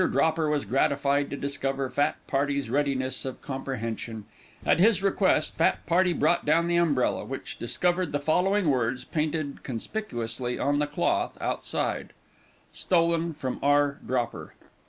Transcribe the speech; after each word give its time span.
Dropper 0.07 0.49
was 0.49 0.65
gratified 0.65 1.29
to 1.29 1.37
discover 1.37 1.87
fat 1.87 2.15
party's 2.25 2.71
readiness 2.71 3.23
of 3.23 3.39
comprehension; 3.43 4.25
at 4.65 4.79
his 4.79 5.03
request 5.03 5.57
fat 5.57 5.85
party 5.85 6.11
brought 6.11 6.43
down 6.43 6.67
the 6.67 6.75
umbrella, 6.75 7.23
which 7.23 7.59
discovered 7.59 8.11
the 8.11 8.19
following 8.19 8.71
words 8.71 9.03
painted 9.05 9.61
conspicuously 9.61 10.57
on 10.57 10.79
the 10.79 10.87
cloth 10.87 11.37
outside: 11.39 12.13
"STOLEN 12.73 13.35
FROM 13.35 13.59
R. 13.61 13.99
DROPPER." 14.03 14.55